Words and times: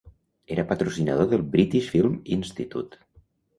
Era 0.55 0.63
patrocinador 0.71 1.29
del 1.35 1.43
British 1.57 1.91
Film 1.93 2.19
Institute. 2.39 3.07